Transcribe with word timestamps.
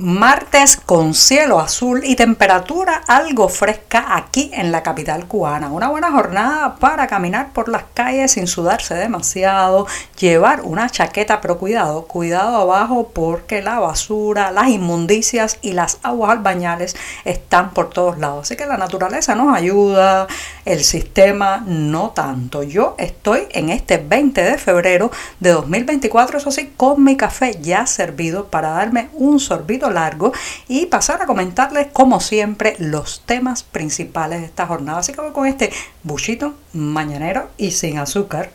Martes 0.00 0.78
con 0.78 1.12
cielo 1.12 1.60
azul 1.60 2.00
y 2.04 2.16
temperatura 2.16 3.02
algo 3.06 3.50
fresca 3.50 4.16
aquí 4.16 4.50
en 4.54 4.72
la 4.72 4.82
capital 4.82 5.26
cubana. 5.26 5.68
Una 5.68 5.90
buena 5.90 6.10
jornada 6.10 6.76
para 6.76 7.06
caminar 7.06 7.52
por 7.52 7.68
las 7.68 7.84
calles 7.92 8.32
sin 8.32 8.46
sudarse 8.46 8.94
demasiado, 8.94 9.86
llevar 10.18 10.62
una 10.62 10.88
chaqueta, 10.88 11.42
pero 11.42 11.58
cuidado, 11.58 12.06
cuidado 12.06 12.56
abajo 12.56 13.10
porque 13.12 13.60
la 13.60 13.78
basura, 13.78 14.50
las 14.52 14.68
inmundicias 14.68 15.58
y 15.60 15.72
las 15.72 15.98
aguas 16.02 16.30
albañales 16.30 16.96
están 17.26 17.74
por 17.74 17.90
todos 17.90 18.16
lados. 18.16 18.46
Así 18.46 18.56
que 18.56 18.64
la 18.64 18.78
naturaleza 18.78 19.34
nos 19.34 19.54
ayuda, 19.54 20.28
el 20.64 20.82
sistema 20.82 21.62
no 21.66 22.12
tanto. 22.12 22.62
Yo 22.62 22.94
estoy 22.96 23.48
en 23.50 23.68
este 23.68 23.98
20 23.98 24.42
de 24.44 24.56
febrero 24.56 25.10
de 25.40 25.50
2024, 25.50 26.38
eso 26.38 26.50
sí, 26.50 26.72
con 26.74 27.04
mi 27.04 27.18
café 27.18 27.60
ya 27.60 27.84
servido 27.86 28.46
para 28.46 28.70
darme 28.70 29.10
un 29.12 29.38
sorbito 29.38 29.89
largo 29.90 30.32
y 30.68 30.86
pasar 30.86 31.22
a 31.22 31.26
comentarles, 31.26 31.88
como 31.92 32.20
siempre, 32.20 32.76
los 32.78 33.22
temas 33.26 33.62
principales 33.62 34.40
de 34.40 34.46
esta 34.46 34.66
jornada. 34.66 34.98
Así 34.98 35.12
que 35.12 35.20
voy 35.20 35.32
con 35.32 35.46
este 35.46 35.72
buchito 36.02 36.54
mañanero 36.72 37.50
y 37.56 37.72
sin 37.72 37.98
azúcar. 37.98 38.50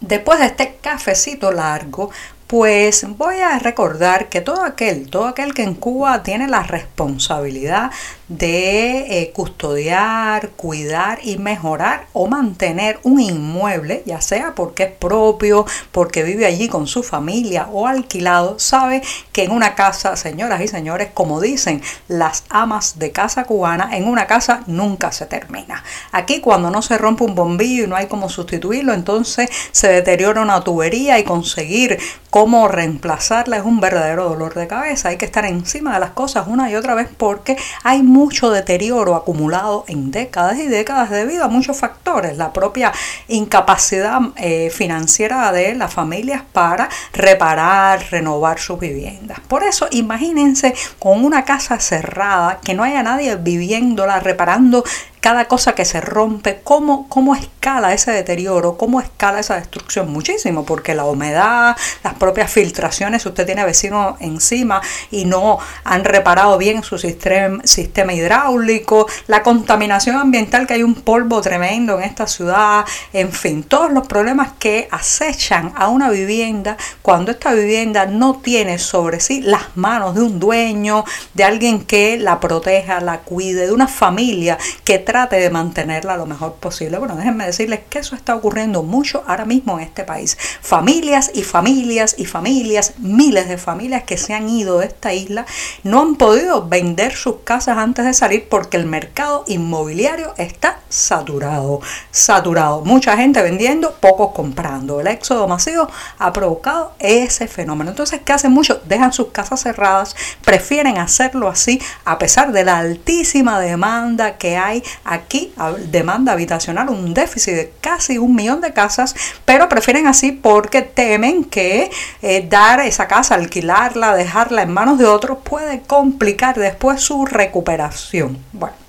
Después 0.00 0.38
de 0.38 0.46
este 0.46 0.76
cafecito 0.80 1.50
largo, 1.50 2.10
pues 2.46 3.04
voy 3.16 3.36
a 3.40 3.58
recordar 3.58 4.28
que 4.28 4.40
todo 4.40 4.62
aquel, 4.62 5.10
todo 5.10 5.26
aquel 5.26 5.52
que 5.52 5.64
en 5.64 5.74
Cuba 5.74 6.22
tiene 6.22 6.46
la 6.46 6.62
responsabilidad 6.62 7.90
de 8.28 9.20
eh, 9.20 9.32
custodiar, 9.32 10.50
cuidar 10.50 11.18
y 11.22 11.38
mejorar 11.38 12.06
o 12.12 12.26
mantener 12.28 12.98
un 13.02 13.20
inmueble, 13.20 14.02
ya 14.06 14.20
sea 14.20 14.54
porque 14.54 14.84
es 14.84 14.92
propio, 14.92 15.64
porque 15.92 16.22
vive 16.22 16.46
allí 16.46 16.68
con 16.68 16.86
su 16.86 17.02
familia 17.02 17.68
o 17.72 17.86
alquilado, 17.86 18.58
sabe 18.58 19.02
que 19.32 19.44
en 19.44 19.50
una 19.50 19.74
casa, 19.74 20.16
señoras 20.16 20.60
y 20.60 20.68
señores, 20.68 21.08
como 21.14 21.40
dicen 21.40 21.82
las 22.08 22.44
amas 22.48 22.98
de 22.98 23.10
casa 23.10 23.44
cubana, 23.44 23.96
en 23.96 24.08
una 24.08 24.26
casa 24.26 24.62
nunca 24.66 25.10
se 25.10 25.26
termina. 25.26 25.82
Aquí 26.12 26.40
cuando 26.40 26.70
no 26.70 26.82
se 26.82 26.98
rompe 26.98 27.24
un 27.24 27.34
bombillo 27.34 27.84
y 27.84 27.86
no 27.88 27.96
hay 27.96 28.06
cómo 28.06 28.28
sustituirlo, 28.28 28.92
entonces 28.92 29.50
se 29.72 29.88
deteriora 29.88 30.42
una 30.42 30.62
tubería 30.62 31.18
y 31.18 31.24
conseguir 31.24 31.98
cómo 32.36 32.68
reemplazarla 32.68 33.56
es 33.56 33.64
un 33.64 33.80
verdadero 33.80 34.28
dolor 34.28 34.52
de 34.52 34.66
cabeza. 34.66 35.08
Hay 35.08 35.16
que 35.16 35.24
estar 35.24 35.46
encima 35.46 35.94
de 35.94 36.00
las 36.00 36.10
cosas 36.10 36.46
una 36.46 36.70
y 36.70 36.74
otra 36.74 36.94
vez 36.94 37.08
porque 37.16 37.56
hay 37.82 38.02
mucho 38.02 38.50
deterioro 38.50 39.14
acumulado 39.14 39.86
en 39.88 40.10
décadas 40.10 40.58
y 40.58 40.68
décadas 40.68 41.08
debido 41.08 41.44
a 41.44 41.48
muchos 41.48 41.78
factores. 41.78 42.36
La 42.36 42.52
propia 42.52 42.92
incapacidad 43.28 44.20
eh, 44.36 44.68
financiera 44.68 45.50
de 45.50 45.74
las 45.76 45.94
familias 45.94 46.42
para 46.52 46.90
reparar, 47.14 48.04
renovar 48.10 48.58
sus 48.58 48.78
viviendas. 48.78 49.40
Por 49.40 49.64
eso 49.64 49.88
imagínense 49.90 50.74
con 50.98 51.24
una 51.24 51.46
casa 51.46 51.80
cerrada, 51.80 52.60
que 52.62 52.74
no 52.74 52.82
haya 52.82 53.02
nadie 53.02 53.36
viviéndola, 53.36 54.20
reparando 54.20 54.84
cada 55.26 55.46
cosa 55.46 55.74
que 55.74 55.84
se 55.84 56.00
rompe, 56.00 56.60
cómo, 56.62 57.08
cómo 57.08 57.34
escala 57.34 57.92
ese 57.92 58.12
deterioro, 58.12 58.78
cómo 58.78 59.00
escala 59.00 59.40
esa 59.40 59.56
destrucción. 59.56 60.12
Muchísimo, 60.12 60.64
porque 60.64 60.94
la 60.94 61.04
humedad, 61.04 61.76
las 62.04 62.14
propias 62.14 62.48
filtraciones, 62.48 63.26
usted 63.26 63.44
tiene 63.44 63.64
vecinos 63.64 64.14
encima 64.20 64.80
y 65.10 65.24
no 65.24 65.58
han 65.82 66.04
reparado 66.04 66.56
bien 66.58 66.84
su 66.84 66.96
sistema, 66.96 67.60
sistema 67.64 68.12
hidráulico, 68.12 69.08
la 69.26 69.42
contaminación 69.42 70.14
ambiental, 70.14 70.64
que 70.64 70.74
hay 70.74 70.84
un 70.84 70.94
polvo 70.94 71.40
tremendo 71.40 71.98
en 71.98 72.04
esta 72.04 72.28
ciudad, 72.28 72.84
en 73.12 73.32
fin, 73.32 73.64
todos 73.64 73.90
los 73.90 74.06
problemas 74.06 74.52
que 74.60 74.86
acechan 74.92 75.72
a 75.74 75.88
una 75.88 76.08
vivienda 76.08 76.76
cuando 77.02 77.32
esta 77.32 77.52
vivienda 77.52 78.06
no 78.06 78.36
tiene 78.36 78.78
sobre 78.78 79.18
sí 79.18 79.42
las 79.42 79.76
manos 79.76 80.14
de 80.14 80.22
un 80.22 80.38
dueño, 80.38 81.04
de 81.34 81.42
alguien 81.42 81.84
que 81.84 82.16
la 82.16 82.38
proteja, 82.38 83.00
la 83.00 83.22
cuide, 83.22 83.66
de 83.66 83.72
una 83.72 83.88
familia 83.88 84.56
que 84.84 85.00
trae 85.00 85.15
trate 85.16 85.36
de 85.36 85.48
mantenerla 85.48 86.18
lo 86.18 86.26
mejor 86.26 86.56
posible. 86.56 86.98
Bueno, 86.98 87.16
déjenme 87.16 87.46
decirles 87.46 87.80
que 87.88 88.00
eso 88.00 88.14
está 88.14 88.36
ocurriendo 88.36 88.82
mucho 88.82 89.24
ahora 89.26 89.46
mismo 89.46 89.78
en 89.78 89.84
este 89.86 90.04
país. 90.04 90.36
Familias 90.60 91.30
y 91.32 91.42
familias 91.42 92.16
y 92.18 92.26
familias, 92.26 92.92
miles 92.98 93.48
de 93.48 93.56
familias 93.56 94.02
que 94.02 94.18
se 94.18 94.34
han 94.34 94.46
ido 94.50 94.80
de 94.80 94.88
esta 94.88 95.14
isla, 95.14 95.46
no 95.84 96.02
han 96.02 96.16
podido 96.16 96.68
vender 96.68 97.14
sus 97.14 97.36
casas 97.44 97.78
antes 97.78 98.04
de 98.04 98.12
salir 98.12 98.46
porque 98.50 98.76
el 98.76 98.84
mercado 98.84 99.44
inmobiliario 99.46 100.34
está 100.36 100.80
saturado, 100.90 101.80
saturado. 102.10 102.82
Mucha 102.82 103.16
gente 103.16 103.40
vendiendo, 103.40 103.94
pocos 103.94 104.32
comprando. 104.34 105.00
El 105.00 105.06
éxodo 105.06 105.48
masivo 105.48 105.88
ha 106.18 106.30
provocado 106.34 106.92
ese 106.98 107.48
fenómeno. 107.48 107.88
Entonces, 107.88 108.20
¿qué 108.22 108.34
hacen 108.34 108.52
muchos? 108.52 108.86
Dejan 108.86 109.14
sus 109.14 109.28
casas 109.28 109.62
cerradas, 109.62 110.14
prefieren 110.44 110.98
hacerlo 110.98 111.48
así 111.48 111.80
a 112.04 112.18
pesar 112.18 112.52
de 112.52 112.64
la 112.64 112.76
altísima 112.76 113.58
demanda 113.60 114.36
que 114.36 114.58
hay 114.58 114.82
aquí 115.06 115.52
demanda 115.90 116.32
habitacional, 116.32 116.88
un 116.88 117.14
déficit 117.14 117.54
de 117.54 117.72
casi 117.80 118.18
un 118.18 118.34
millón 118.34 118.60
de 118.60 118.72
casas, 118.72 119.14
pero 119.44 119.68
prefieren 119.68 120.06
así 120.06 120.32
porque 120.32 120.82
temen 120.82 121.44
que 121.44 121.90
eh, 122.22 122.46
dar 122.48 122.80
esa 122.80 123.08
casa, 123.08 123.34
alquilarla, 123.34 124.14
dejarla 124.14 124.62
en 124.62 124.72
manos 124.72 124.98
de 124.98 125.06
otros 125.06 125.38
puede 125.42 125.80
complicar 125.82 126.56
después 126.58 127.00
su 127.00 127.26
recuperación. 127.26 128.38
Bueno. 128.52 128.85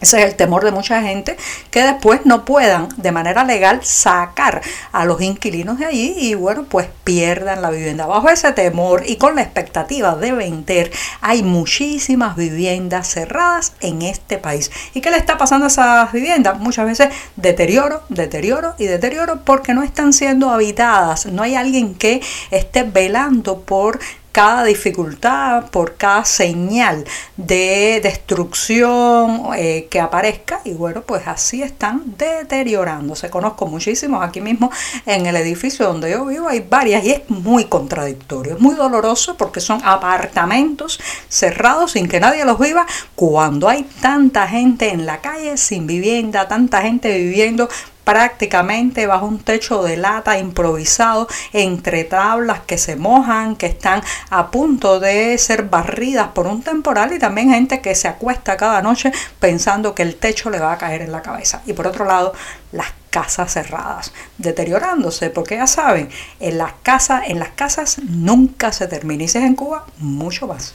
Ese 0.00 0.18
es 0.18 0.26
el 0.26 0.36
temor 0.36 0.64
de 0.64 0.70
mucha 0.70 1.02
gente 1.02 1.36
que 1.70 1.82
después 1.82 2.20
no 2.24 2.44
puedan 2.44 2.88
de 2.96 3.12
manera 3.12 3.44
legal 3.44 3.80
sacar 3.82 4.62
a 4.92 5.04
los 5.04 5.20
inquilinos 5.20 5.78
de 5.78 5.86
allí 5.86 6.14
y 6.16 6.34
bueno, 6.34 6.64
pues 6.64 6.88
pierdan 7.04 7.62
la 7.62 7.70
vivienda. 7.70 8.06
Bajo 8.06 8.28
ese 8.30 8.52
temor 8.52 9.02
y 9.06 9.16
con 9.16 9.34
la 9.34 9.42
expectativa 9.42 10.14
de 10.14 10.32
vender, 10.32 10.92
hay 11.20 11.42
muchísimas 11.42 12.36
viviendas 12.36 13.08
cerradas 13.08 13.72
en 13.80 14.02
este 14.02 14.38
país. 14.38 14.70
¿Y 14.94 15.00
qué 15.00 15.10
le 15.10 15.16
está 15.16 15.36
pasando 15.36 15.64
a 15.64 15.68
esas 15.68 16.12
viviendas? 16.12 16.58
Muchas 16.58 16.86
veces 16.86 17.08
deterioro, 17.36 18.02
deterioro 18.08 18.74
y 18.78 18.84
deterioro 18.84 19.40
porque 19.44 19.74
no 19.74 19.82
están 19.82 20.12
siendo 20.12 20.50
habitadas. 20.50 21.26
No 21.26 21.42
hay 21.42 21.56
alguien 21.56 21.94
que 21.94 22.20
esté 22.50 22.84
velando 22.84 23.60
por 23.62 23.98
cada 24.38 24.62
dificultad, 24.62 25.64
por 25.72 25.96
cada 25.96 26.24
señal 26.24 27.04
de 27.36 27.98
destrucción 28.00 29.48
eh, 29.56 29.88
que 29.90 29.98
aparezca 29.98 30.60
y 30.62 30.74
bueno, 30.74 31.02
pues 31.02 31.26
así 31.26 31.60
están 31.60 32.14
deteriorándose. 32.16 33.30
Conozco 33.30 33.66
muchísimos 33.66 34.22
aquí 34.22 34.40
mismo 34.40 34.70
en 35.06 35.26
el 35.26 35.34
edificio 35.34 35.86
donde 35.86 36.12
yo 36.12 36.24
vivo, 36.24 36.46
hay 36.48 36.60
varias 36.60 37.02
y 37.02 37.10
es 37.10 37.28
muy 37.28 37.64
contradictorio, 37.64 38.54
es 38.54 38.60
muy 38.60 38.76
doloroso 38.76 39.36
porque 39.36 39.60
son 39.60 39.80
apartamentos 39.82 41.00
cerrados 41.28 41.90
sin 41.90 42.06
que 42.06 42.20
nadie 42.20 42.44
los 42.44 42.60
viva 42.60 42.86
cuando 43.16 43.68
hay 43.68 43.82
tanta 44.00 44.46
gente 44.46 44.90
en 44.90 45.04
la 45.04 45.20
calle 45.20 45.56
sin 45.56 45.88
vivienda, 45.88 46.46
tanta 46.46 46.80
gente 46.82 47.18
viviendo 47.18 47.68
prácticamente 48.08 49.06
bajo 49.06 49.26
un 49.26 49.38
techo 49.38 49.82
de 49.82 49.98
lata 49.98 50.38
improvisado 50.38 51.28
entre 51.52 52.04
tablas 52.04 52.60
que 52.60 52.78
se 52.78 52.96
mojan, 52.96 53.54
que 53.54 53.66
están 53.66 54.02
a 54.30 54.50
punto 54.50 54.98
de 54.98 55.36
ser 55.36 55.64
barridas 55.64 56.28
por 56.28 56.46
un 56.46 56.62
temporal 56.62 57.12
y 57.12 57.18
también 57.18 57.50
gente 57.50 57.82
que 57.82 57.94
se 57.94 58.08
acuesta 58.08 58.56
cada 58.56 58.80
noche 58.80 59.12
pensando 59.38 59.94
que 59.94 60.04
el 60.04 60.16
techo 60.16 60.48
le 60.48 60.58
va 60.58 60.72
a 60.72 60.78
caer 60.78 61.02
en 61.02 61.12
la 61.12 61.20
cabeza. 61.20 61.60
Y 61.66 61.74
por 61.74 61.86
otro 61.86 62.06
lado, 62.06 62.32
las 62.72 62.94
casas 63.10 63.52
cerradas, 63.52 64.14
deteriorándose, 64.38 65.28
porque 65.28 65.56
ya 65.56 65.66
saben, 65.66 66.08
en 66.40 66.56
las 66.56 66.72
casas, 66.82 67.24
en 67.26 67.38
las 67.38 67.50
casas 67.50 67.98
nunca 68.08 68.72
se 68.72 68.86
termina. 68.86 69.24
Y 69.24 69.28
si 69.28 69.36
es 69.36 69.44
en 69.44 69.54
Cuba, 69.54 69.84
mucho 69.98 70.46
más. 70.46 70.74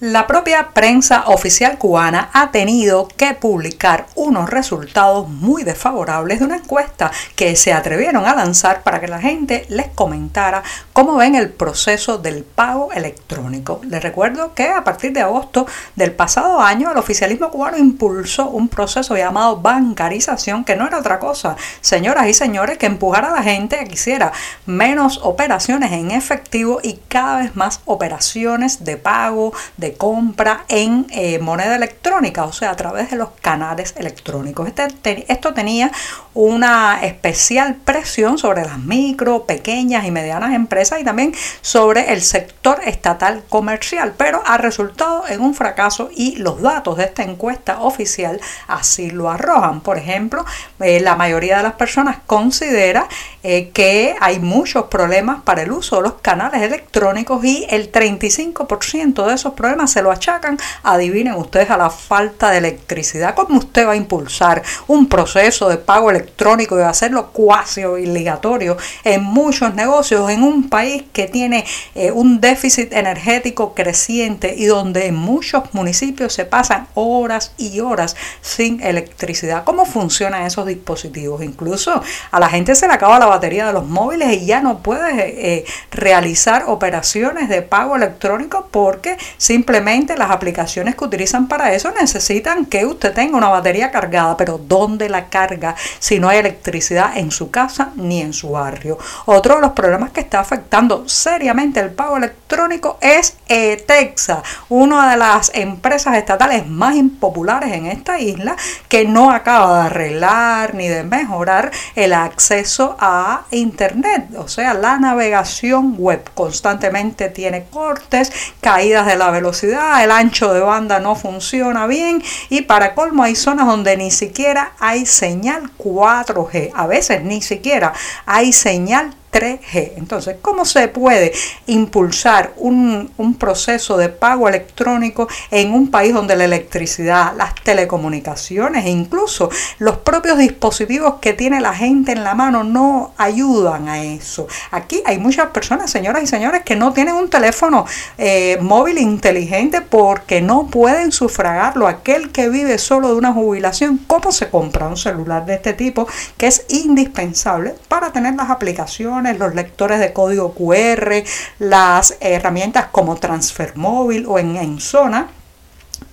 La 0.00 0.26
propia 0.26 0.72
prensa 0.74 1.24
oficial 1.28 1.78
cubana 1.78 2.28
ha 2.34 2.50
tenido 2.50 3.08
que 3.08 3.32
publicar 3.32 4.04
unos 4.14 4.50
resultados 4.50 5.26
muy 5.26 5.64
desfavorables 5.64 6.38
de 6.38 6.44
una 6.44 6.56
encuesta 6.56 7.10
que 7.34 7.56
se 7.56 7.72
atrevieron 7.72 8.26
a 8.26 8.34
lanzar 8.34 8.82
para 8.82 9.00
que 9.00 9.08
la 9.08 9.22
gente 9.22 9.64
les 9.70 9.88
comentara 9.88 10.62
cómo 10.92 11.16
ven 11.16 11.34
el 11.34 11.48
proceso 11.48 12.18
del 12.18 12.44
pago 12.44 12.92
electrónico. 12.92 13.80
Les 13.88 14.02
recuerdo 14.02 14.52
que 14.52 14.68
a 14.68 14.84
partir 14.84 15.14
de 15.14 15.22
agosto 15.22 15.66
del 15.94 16.12
pasado 16.12 16.60
año 16.60 16.90
el 16.90 16.98
oficialismo 16.98 17.50
cubano 17.50 17.78
impulsó 17.78 18.50
un 18.50 18.68
proceso 18.68 19.16
llamado 19.16 19.62
bancarización 19.62 20.66
que 20.66 20.76
no 20.76 20.86
era 20.86 20.98
otra 20.98 21.18
cosa, 21.18 21.56
señoras 21.80 22.28
y 22.28 22.34
señores, 22.34 22.76
que 22.76 22.84
empujar 22.84 23.24
a 23.24 23.30
la 23.30 23.42
gente 23.42 23.80
a 23.80 23.84
que 23.84 23.94
hiciera 23.94 24.30
menos 24.66 25.20
operaciones 25.22 25.90
en 25.92 26.10
efectivo 26.10 26.80
y 26.82 27.00
cada 27.08 27.38
vez 27.38 27.56
más 27.56 27.80
operaciones 27.86 28.84
de 28.84 28.98
pago, 28.98 29.54
de 29.78 29.85
compra 29.94 30.64
en 30.68 31.06
eh, 31.10 31.38
moneda 31.38 31.76
electrónica, 31.76 32.44
o 32.44 32.52
sea, 32.52 32.70
a 32.70 32.76
través 32.76 33.10
de 33.10 33.16
los 33.16 33.30
canales 33.40 33.94
electrónicos. 33.96 34.68
Este 34.68 34.86
esto 35.28 35.54
tenía 35.54 35.90
una 36.34 37.00
especial 37.02 37.76
presión 37.76 38.38
sobre 38.38 38.62
las 38.62 38.78
micro, 38.78 39.44
pequeñas 39.44 40.04
y 40.04 40.10
medianas 40.10 40.54
empresas 40.54 41.00
y 41.00 41.04
también 41.04 41.34
sobre 41.60 42.12
el 42.12 42.22
sector 42.22 42.80
estatal 42.84 43.42
comercial, 43.48 44.14
pero 44.16 44.42
ha 44.46 44.58
resultado 44.58 45.26
en 45.28 45.40
un 45.40 45.54
fracaso 45.54 46.10
y 46.14 46.36
los 46.36 46.60
datos 46.60 46.96
de 46.98 47.04
esta 47.04 47.22
encuesta 47.22 47.80
oficial 47.80 48.40
así 48.68 49.10
lo 49.10 49.30
arrojan. 49.30 49.80
Por 49.80 49.98
ejemplo, 49.98 50.44
eh, 50.80 51.00
la 51.00 51.16
mayoría 51.16 51.58
de 51.58 51.62
las 51.62 51.74
personas 51.74 52.18
considera 52.26 53.08
eh, 53.48 53.70
que 53.72 54.16
hay 54.20 54.40
muchos 54.40 54.86
problemas 54.86 55.42
para 55.44 55.62
el 55.62 55.70
uso 55.70 55.96
de 55.96 56.02
los 56.02 56.14
canales 56.14 56.62
electrónicos 56.62 57.44
y 57.44 57.64
el 57.70 57.92
35% 57.92 59.24
de 59.24 59.34
esos 59.34 59.52
problemas 59.54 59.92
se 59.92 60.02
lo 60.02 60.10
achacan, 60.10 60.58
adivinen 60.82 61.34
ustedes, 61.34 61.70
a 61.70 61.76
la 61.76 61.90
falta 61.90 62.50
de 62.50 62.58
electricidad. 62.58 63.36
¿Cómo 63.36 63.58
usted 63.58 63.86
va 63.86 63.92
a 63.92 63.96
impulsar 63.96 64.64
un 64.88 65.08
proceso 65.08 65.68
de 65.68 65.76
pago 65.76 66.10
electrónico? 66.10 66.66
y 66.78 66.82
hacerlo 66.82 67.28
cuasi 67.32 67.84
obligatorio 67.84 68.76
en 69.04 69.22
muchos 69.22 69.74
negocios 69.74 70.28
en 70.30 70.42
un 70.42 70.68
país 70.68 71.04
que 71.12 71.26
tiene 71.28 71.64
eh, 71.94 72.10
un 72.10 72.40
déficit 72.40 72.92
energético 72.92 73.74
creciente 73.74 74.54
y 74.56 74.66
donde 74.66 75.06
en 75.06 75.14
muchos 75.14 75.72
municipios 75.72 76.32
se 76.32 76.46
pasan 76.46 76.88
horas 76.94 77.52
y 77.58 77.78
horas 77.78 78.16
sin 78.40 78.82
electricidad. 78.82 79.64
¿Cómo 79.64 79.84
funcionan 79.86 80.46
esos 80.46 80.66
dispositivos? 80.66 81.42
Incluso 81.42 82.02
a 82.30 82.40
la 82.40 82.48
gente 82.48 82.74
se 82.74 82.88
le 82.88 82.94
acaba 82.94 83.18
la 83.18 83.26
batería 83.36 83.66
de 83.66 83.72
los 83.72 83.86
móviles 83.86 84.32
y 84.32 84.46
ya 84.46 84.60
no 84.60 84.78
puede 84.78 85.58
eh, 85.58 85.64
realizar 85.90 86.64
operaciones 86.66 87.48
de 87.48 87.62
pago 87.62 87.96
electrónico 87.96 88.68
porque 88.70 89.16
simplemente 89.36 90.16
las 90.16 90.30
aplicaciones 90.30 90.96
que 90.96 91.04
utilizan 91.04 91.48
para 91.48 91.72
eso 91.72 91.92
necesitan 91.92 92.66
que 92.66 92.84
usted 92.86 93.12
tenga 93.12 93.36
una 93.36 93.48
batería 93.48 93.90
cargada, 93.90 94.36
pero 94.36 94.58
¿dónde 94.58 95.08
la 95.08 95.28
carga 95.28 95.74
si 95.98 96.18
no 96.18 96.28
hay 96.28 96.38
electricidad 96.38 97.16
en 97.16 97.30
su 97.30 97.50
casa 97.50 97.90
ni 97.96 98.20
en 98.20 98.32
su 98.32 98.50
barrio. 98.50 98.98
Otro 99.26 99.56
de 99.56 99.60
los 99.60 99.72
problemas 99.72 100.10
que 100.10 100.20
está 100.20 100.40
afectando 100.40 101.08
seriamente 101.08 101.80
el 101.80 101.90
pago 101.90 102.16
electrónico 102.16 102.98
es 103.00 103.36
Etexa, 103.48 104.42
una 104.68 105.10
de 105.10 105.16
las 105.16 105.50
empresas 105.54 106.16
estatales 106.16 106.66
más 106.66 106.96
impopulares 106.96 107.72
en 107.72 107.86
esta 107.86 108.18
isla 108.18 108.56
que 108.88 109.04
no 109.04 109.30
acaba 109.30 109.80
de 109.80 109.86
arreglar 109.86 110.74
ni 110.74 110.88
de 110.88 111.04
mejorar 111.04 111.70
el 111.94 112.12
acceso 112.12 112.96
a 112.98 113.25
Internet, 113.50 114.28
o 114.36 114.48
sea, 114.48 114.74
la 114.74 114.98
navegación 114.98 115.94
web 115.98 116.22
constantemente 116.34 117.28
tiene 117.28 117.64
cortes, 117.64 118.32
caídas 118.60 119.06
de 119.06 119.16
la 119.16 119.30
velocidad, 119.30 120.02
el 120.02 120.10
ancho 120.10 120.52
de 120.52 120.60
banda 120.60 121.00
no 121.00 121.14
funciona 121.14 121.86
bien 121.86 122.22
y 122.48 122.62
para 122.62 122.94
colmo 122.94 123.22
hay 123.22 123.36
zonas 123.36 123.66
donde 123.66 123.96
ni 123.96 124.10
siquiera 124.10 124.72
hay 124.78 125.06
señal 125.06 125.70
4G, 125.78 126.72
a 126.74 126.86
veces 126.86 127.22
ni 127.22 127.42
siquiera 127.42 127.92
hay 128.26 128.52
señal 128.52 129.14
3G. 129.36 129.92
Entonces, 129.96 130.36
¿cómo 130.40 130.64
se 130.64 130.88
puede 130.88 131.32
impulsar 131.66 132.54
un, 132.56 133.14
proceso 133.38 133.98
de 133.98 134.08
pago 134.08 134.48
electrónico 134.48 135.28
en 135.50 135.72
un 135.74 135.90
país 135.90 136.14
donde 136.14 136.36
la 136.36 136.44
electricidad, 136.44 137.34
las 137.36 137.54
telecomunicaciones 137.54 138.86
e 138.86 138.90
incluso 138.90 139.50
los 139.78 139.98
propios 139.98 140.38
dispositivos 140.38 141.16
que 141.20 141.34
tiene 141.34 141.60
la 141.60 141.74
gente 141.74 142.12
en 142.12 142.24
la 142.24 142.34
mano 142.34 142.64
no 142.64 143.12
ayudan 143.18 143.88
a 143.88 144.02
eso? 144.02 144.46
Aquí 144.70 145.02
hay 145.04 145.18
muchas 145.18 145.48
personas, 145.48 145.90
señoras 145.90 146.22
y 146.22 146.26
señores, 146.26 146.62
que 146.62 146.76
no 146.76 146.94
tienen 146.94 147.14
un 147.14 147.28
teléfono 147.28 147.84
eh, 148.16 148.56
móvil 148.62 148.98
inteligente 148.98 149.82
porque 149.82 150.40
no 150.40 150.68
pueden 150.68 151.12
sufragarlo. 151.12 151.88
Aquel 151.88 152.32
que 152.32 152.48
vive 152.48 152.78
solo 152.78 153.08
de 153.08 153.14
una 153.14 153.32
jubilación, 153.34 153.98
¿cómo 154.06 154.32
se 154.32 154.48
compra 154.48 154.88
un 154.88 154.96
celular 154.96 155.44
de 155.44 155.54
este 155.54 155.74
tipo 155.74 156.08
que 156.38 156.46
es 156.46 156.64
indispensable 156.70 157.74
para 157.88 158.12
tener 158.12 158.34
las 158.34 158.48
aplicaciones? 158.48 159.25
Los 159.34 159.54
lectores 159.54 160.00
de 160.00 160.12
código 160.12 160.54
QR, 160.54 161.22
las 161.58 162.16
herramientas 162.20 162.86
como 162.92 163.16
Transfer 163.16 163.76
Móvil 163.76 164.26
o 164.26 164.38
en, 164.38 164.56
en 164.56 164.80
Zona 164.80 165.28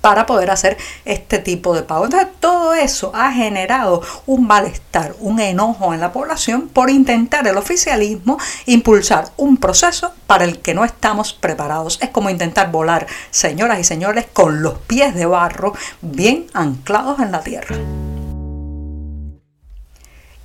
para 0.02 0.26
poder 0.26 0.52
hacer 0.52 0.78
este 1.06 1.40
tipo 1.40 1.74
de 1.74 1.84
pago. 1.84 2.06
Entonces 2.06 2.30
todo 2.42 2.74
eso 2.74 3.12
ha 3.16 3.32
generado 3.32 4.02
un 4.26 4.46
malestar, 4.46 5.16
un 5.20 5.40
enojo 5.40 5.94
en 5.94 6.02
la 6.02 6.12
población 6.12 6.68
por 6.68 6.90
intentar 6.90 7.48
el 7.48 7.58
oficialismo 7.58 8.38
impulsar 8.66 9.30
un 9.38 9.56
proceso 9.56 10.12
para 10.28 10.44
el 10.44 10.60
que 10.60 10.74
no 10.74 10.84
estamos 10.84 11.34
preparados. 11.34 12.00
Es 12.02 12.10
como 12.10 12.30
intentar 12.30 12.70
volar, 12.70 13.08
señoras 13.32 13.80
y 13.80 13.86
señores, 13.86 14.26
con 14.32 14.62
los 14.62 14.74
pies 14.80 15.16
de 15.16 15.26
barro 15.26 15.74
bien 16.02 16.48
anclados 16.54 17.20
en 17.20 17.32
la 17.32 17.40
tierra. 17.40 17.78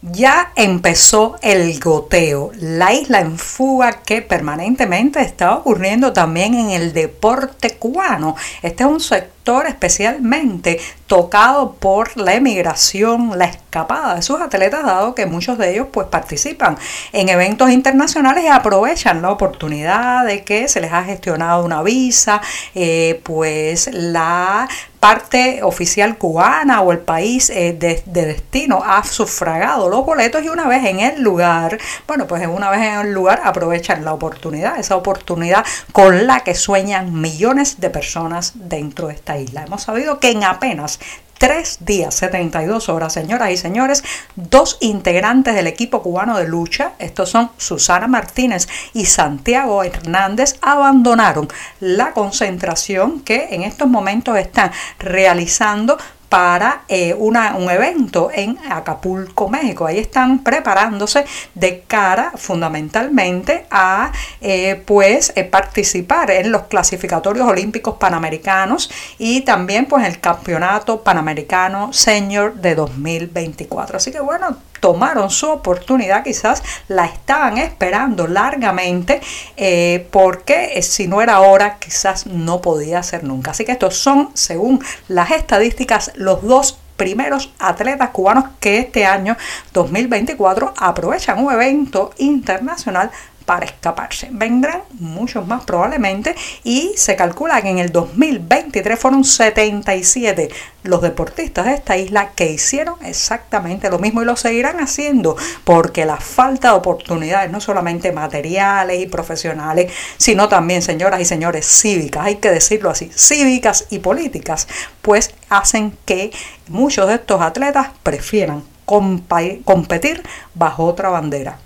Ya 0.00 0.52
empezó 0.54 1.38
el 1.42 1.80
goteo, 1.80 2.52
la 2.60 2.92
isla 2.92 3.18
en 3.18 3.36
fuga 3.36 4.02
que 4.02 4.22
permanentemente 4.22 5.20
está 5.20 5.56
ocurriendo 5.56 6.12
también 6.12 6.54
en 6.54 6.70
el 6.70 6.92
deporte 6.92 7.76
cubano. 7.78 8.36
Este 8.62 8.84
es 8.84 8.88
un 8.88 9.00
sector 9.00 9.66
especialmente 9.66 10.78
tocado 11.08 11.72
por 11.72 12.16
la 12.16 12.34
emigración, 12.34 13.36
la 13.36 13.46
escapada 13.46 14.14
de 14.14 14.22
sus 14.22 14.40
atletas, 14.40 14.84
dado 14.84 15.16
que 15.16 15.26
muchos 15.26 15.58
de 15.58 15.72
ellos 15.72 15.88
pues 15.90 16.06
participan 16.06 16.78
en 17.12 17.28
eventos 17.28 17.70
internacionales 17.70 18.44
y 18.44 18.48
aprovechan 18.48 19.20
la 19.20 19.32
oportunidad 19.32 20.24
de 20.26 20.44
que 20.44 20.68
se 20.68 20.80
les 20.80 20.92
ha 20.92 21.02
gestionado 21.02 21.64
una 21.64 21.82
visa, 21.82 22.40
eh, 22.74 23.20
pues 23.24 23.90
la 23.92 24.68
parte 25.00 25.62
oficial 25.62 26.18
cubana 26.18 26.80
o 26.80 26.92
el 26.92 26.98
país 26.98 27.50
eh, 27.50 27.76
de, 27.78 28.02
destino 28.06 28.82
ha 28.84 29.04
sufragado 29.04 29.88
los 29.88 30.04
boletos 30.04 30.42
y 30.42 30.48
una 30.48 30.66
vez 30.66 30.84
en 30.84 31.00
el 31.00 31.22
lugar, 31.22 31.78
bueno, 32.06 32.26
pues 32.26 32.46
una 32.46 32.70
vez 32.70 32.80
en 32.80 33.06
el 33.06 33.12
lugar 33.12 33.42
aprovechan 33.44 34.04
la 34.04 34.12
oportunidad, 34.12 34.78
esa 34.78 34.96
oportunidad 34.96 35.64
con 35.92 36.26
la 36.26 36.40
que 36.40 36.54
sueñan 36.54 37.20
millones 37.20 37.80
de 37.80 37.90
personas 37.90 38.52
dentro 38.54 39.08
de 39.08 39.14
esta 39.14 39.38
isla. 39.38 39.64
Hemos 39.64 39.82
sabido 39.82 40.18
que 40.18 40.30
en 40.30 40.44
apenas 40.44 40.98
tres 41.38 41.78
días, 41.80 42.14
72 42.16 42.88
horas, 42.88 43.12
señoras 43.12 43.50
y 43.50 43.56
señores, 43.56 44.04
dos 44.34 44.76
integrantes 44.80 45.54
del 45.54 45.66
equipo 45.66 46.02
cubano 46.02 46.36
de 46.36 46.46
lucha, 46.46 46.92
estos 46.98 47.30
son 47.30 47.50
Susana 47.56 48.08
Martínez 48.08 48.68
y 48.92 49.06
Santiago 49.06 49.82
Hernández, 49.82 50.56
abandonaron 50.60 51.48
la 51.80 52.12
concentración 52.12 53.20
que 53.20 53.48
en 53.52 53.62
estos 53.62 53.88
momentos 53.88 54.36
están 54.36 54.72
realizando 54.98 55.96
para 56.28 56.82
eh, 56.88 57.14
una, 57.14 57.56
un 57.56 57.70
evento 57.70 58.30
en 58.32 58.58
Acapulco, 58.70 59.48
México. 59.48 59.86
Ahí 59.86 59.98
están 59.98 60.42
preparándose 60.44 61.24
de 61.54 61.84
cara 61.86 62.32
fundamentalmente 62.36 63.66
a 63.70 64.12
eh, 64.40 64.82
pues 64.84 65.32
eh, 65.36 65.44
participar 65.44 66.30
en 66.30 66.52
los 66.52 66.64
clasificatorios 66.64 67.46
olímpicos 67.46 67.96
panamericanos 67.96 68.90
y 69.18 69.42
también 69.42 69.86
pues 69.86 70.06
el 70.06 70.20
campeonato 70.20 71.02
panamericano 71.02 71.92
senior 71.92 72.54
de 72.54 72.74
2024. 72.74 73.96
Así 73.96 74.10
que 74.10 74.20
bueno, 74.20 74.56
tomaron 74.80 75.30
su 75.30 75.48
oportunidad, 75.48 76.24
quizás 76.24 76.62
la 76.88 77.06
estaban 77.06 77.58
esperando 77.58 78.26
largamente, 78.26 79.20
eh, 79.56 80.06
porque 80.10 80.72
eh, 80.74 80.82
si 80.82 81.06
no 81.08 81.22
era 81.22 81.36
ahora, 81.36 81.78
quizás 81.78 82.26
no 82.26 82.60
podía 82.60 83.02
ser 83.02 83.24
nunca. 83.24 83.52
Así 83.52 83.64
que 83.64 83.72
estos 83.72 83.96
son, 83.96 84.30
según 84.34 84.82
las 85.08 85.30
estadísticas, 85.30 86.12
los 86.14 86.42
dos 86.42 86.78
primeros 86.96 87.52
atletas 87.58 88.10
cubanos 88.10 88.44
que 88.60 88.78
este 88.78 89.06
año 89.06 89.36
2024 89.72 90.74
aprovechan 90.76 91.42
un 91.42 91.52
evento 91.52 92.10
internacional 92.18 93.10
para 93.48 93.64
escaparse. 93.64 94.28
Vendrán 94.30 94.82
muchos 94.98 95.46
más 95.46 95.64
probablemente 95.64 96.34
y 96.64 96.92
se 96.96 97.16
calcula 97.16 97.62
que 97.62 97.70
en 97.70 97.78
el 97.78 97.90
2023 97.90 98.98
fueron 98.98 99.24
77 99.24 100.50
los 100.82 101.00
deportistas 101.00 101.64
de 101.64 101.72
esta 101.72 101.96
isla 101.96 102.32
que 102.32 102.52
hicieron 102.52 102.96
exactamente 103.02 103.88
lo 103.88 103.98
mismo 103.98 104.20
y 104.20 104.26
lo 104.26 104.36
seguirán 104.36 104.80
haciendo 104.80 105.34
porque 105.64 106.04
la 106.04 106.18
falta 106.18 106.68
de 106.68 106.74
oportunidades, 106.74 107.50
no 107.50 107.62
solamente 107.62 108.12
materiales 108.12 109.00
y 109.00 109.06
profesionales, 109.06 109.90
sino 110.18 110.50
también, 110.50 110.82
señoras 110.82 111.22
y 111.22 111.24
señores, 111.24 111.64
cívicas, 111.64 112.26
hay 112.26 112.36
que 112.36 112.50
decirlo 112.50 112.90
así, 112.90 113.10
cívicas 113.16 113.86
y 113.88 114.00
políticas, 114.00 114.68
pues 115.00 115.34
hacen 115.48 115.96
que 116.04 116.32
muchos 116.68 117.08
de 117.08 117.14
estos 117.14 117.40
atletas 117.40 117.88
prefieran 118.02 118.62
competir 118.84 120.22
bajo 120.54 120.84
otra 120.84 121.08
bandera. 121.08 121.58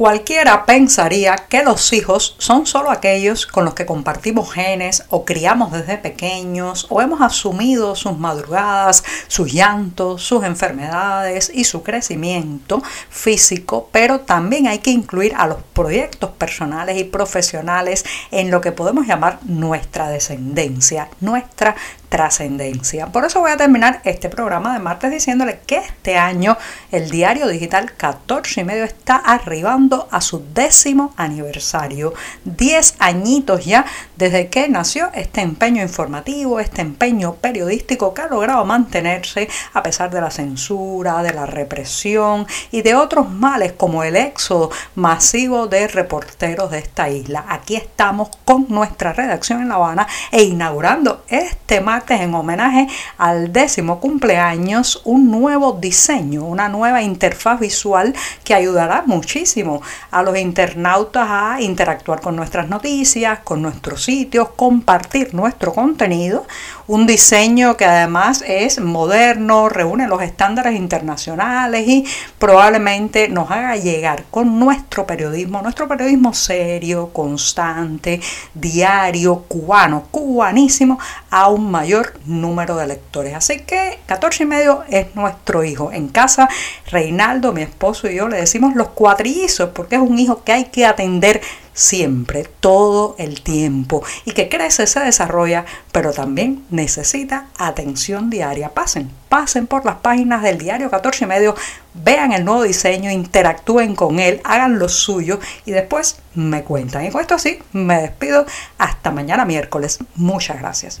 Cualquiera 0.00 0.64
pensaría 0.64 1.36
que 1.36 1.62
los 1.62 1.92
hijos 1.92 2.34
son 2.38 2.64
solo 2.64 2.90
aquellos 2.90 3.46
con 3.46 3.66
los 3.66 3.74
que 3.74 3.84
compartimos 3.84 4.50
genes 4.50 5.04
o 5.10 5.26
criamos 5.26 5.72
desde 5.72 5.98
pequeños 5.98 6.86
o 6.88 7.02
hemos 7.02 7.20
asumido 7.20 7.94
sus 7.94 8.16
madrugadas, 8.16 9.04
sus 9.28 9.52
llantos, 9.52 10.22
sus 10.22 10.42
enfermedades 10.44 11.52
y 11.54 11.64
su 11.64 11.82
crecimiento 11.82 12.82
físico, 13.10 13.90
pero 13.92 14.20
también 14.20 14.68
hay 14.68 14.78
que 14.78 14.88
incluir 14.88 15.34
a 15.36 15.46
los 15.46 15.58
proyectos 15.74 16.30
personales 16.30 16.98
y 16.98 17.04
profesionales 17.04 18.06
en 18.30 18.50
lo 18.50 18.62
que 18.62 18.72
podemos 18.72 19.06
llamar 19.06 19.40
nuestra 19.42 20.08
descendencia, 20.08 21.10
nuestra 21.20 21.76
trascendencia. 22.10 23.06
Por 23.06 23.24
eso 23.24 23.40
voy 23.40 23.52
a 23.52 23.56
terminar 23.56 24.02
este 24.04 24.28
programa 24.28 24.74
de 24.74 24.80
martes 24.80 25.10
diciéndole 25.10 25.60
que 25.64 25.76
este 25.76 26.18
año 26.18 26.58
el 26.90 27.08
diario 27.08 27.46
digital 27.46 27.92
14 27.96 28.60
y 28.60 28.64
medio 28.64 28.84
está 28.84 29.16
arribando 29.16 30.08
a 30.10 30.20
su 30.20 30.44
décimo 30.52 31.14
aniversario. 31.16 32.12
10 32.44 32.96
añitos 32.98 33.64
ya 33.64 33.86
desde 34.16 34.48
que 34.48 34.68
nació 34.68 35.10
este 35.14 35.40
empeño 35.40 35.82
informativo, 35.82 36.58
este 36.58 36.82
empeño 36.82 37.36
periodístico 37.36 38.12
que 38.12 38.22
ha 38.22 38.26
logrado 38.26 38.64
mantenerse 38.64 39.48
a 39.72 39.82
pesar 39.82 40.10
de 40.10 40.20
la 40.20 40.32
censura, 40.32 41.22
de 41.22 41.32
la 41.32 41.46
represión 41.46 42.46
y 42.72 42.82
de 42.82 42.96
otros 42.96 43.30
males 43.30 43.72
como 43.72 44.02
el 44.02 44.16
éxodo 44.16 44.70
masivo 44.96 45.68
de 45.68 45.86
reporteros 45.86 46.72
de 46.72 46.78
esta 46.78 47.08
isla. 47.08 47.44
Aquí 47.48 47.76
estamos 47.76 48.30
con 48.44 48.66
nuestra 48.68 49.12
redacción 49.12 49.62
en 49.62 49.68
La 49.68 49.76
Habana 49.76 50.08
e 50.32 50.42
inaugurando 50.42 51.24
este 51.28 51.80
en 52.08 52.34
homenaje 52.34 52.88
al 53.18 53.52
décimo 53.52 54.00
cumpleaños 54.00 55.02
un 55.04 55.30
nuevo 55.30 55.72
diseño, 55.80 56.44
una 56.44 56.68
nueva 56.68 57.02
interfaz 57.02 57.60
visual 57.60 58.14
que 58.44 58.54
ayudará 58.54 59.02
muchísimo 59.06 59.82
a 60.10 60.22
los 60.22 60.36
internautas 60.38 61.26
a 61.28 61.60
interactuar 61.60 62.20
con 62.20 62.36
nuestras 62.36 62.68
noticias, 62.68 63.40
con 63.40 63.62
nuestros 63.62 64.04
sitios, 64.04 64.50
compartir 64.56 65.34
nuestro 65.34 65.72
contenido. 65.72 66.46
Un 66.90 67.06
diseño 67.06 67.76
que 67.76 67.84
además 67.84 68.42
es 68.44 68.80
moderno, 68.80 69.68
reúne 69.68 70.08
los 70.08 70.20
estándares 70.22 70.74
internacionales 70.74 71.86
y 71.86 72.04
probablemente 72.36 73.28
nos 73.28 73.48
haga 73.48 73.76
llegar 73.76 74.24
con 74.28 74.58
nuestro 74.58 75.06
periodismo, 75.06 75.62
nuestro 75.62 75.86
periodismo 75.86 76.34
serio, 76.34 77.10
constante, 77.12 78.20
diario, 78.54 79.44
cubano, 79.46 80.08
cubanísimo, 80.10 80.98
a 81.30 81.48
un 81.48 81.70
mayor 81.70 82.14
número 82.26 82.74
de 82.74 82.88
lectores. 82.88 83.36
Así 83.36 83.60
que 83.60 84.00
14 84.06 84.42
y 84.42 84.46
medio 84.46 84.82
es 84.88 85.14
nuestro 85.14 85.62
hijo. 85.62 85.92
En 85.92 86.08
casa, 86.08 86.48
Reinaldo, 86.90 87.52
mi 87.52 87.62
esposo 87.62 88.10
y 88.10 88.16
yo 88.16 88.26
le 88.26 88.38
decimos 88.38 88.74
los 88.74 88.88
cuatrillizos 88.88 89.70
porque 89.70 89.94
es 89.94 90.02
un 90.02 90.18
hijo 90.18 90.42
que 90.42 90.50
hay 90.50 90.64
que 90.64 90.86
atender 90.86 91.40
siempre, 91.72 92.46
todo 92.60 93.14
el 93.18 93.42
tiempo 93.42 94.02
y 94.24 94.32
que 94.32 94.48
crece, 94.48 94.86
se 94.86 95.00
desarrolla, 95.00 95.64
pero 95.92 96.12
también 96.12 96.64
necesita 96.70 97.46
atención 97.58 98.30
diaria. 98.30 98.70
Pasen, 98.70 99.10
pasen 99.28 99.66
por 99.66 99.84
las 99.84 99.96
páginas 99.96 100.42
del 100.42 100.58
diario 100.58 100.90
14 100.90 101.24
y 101.24 101.28
medio, 101.28 101.54
vean 101.94 102.32
el 102.32 102.44
nuevo 102.44 102.62
diseño, 102.62 103.10
interactúen 103.10 103.94
con 103.94 104.18
él, 104.18 104.40
hagan 104.44 104.78
lo 104.78 104.88
suyo 104.88 105.38
y 105.64 105.72
después 105.72 106.16
me 106.34 106.62
cuentan. 106.64 107.04
Y 107.04 107.10
con 107.10 107.20
esto 107.20 107.34
así, 107.34 107.58
me 107.72 108.00
despido 108.00 108.46
hasta 108.78 109.10
mañana 109.10 109.44
miércoles. 109.44 109.98
Muchas 110.14 110.58
gracias. 110.60 111.00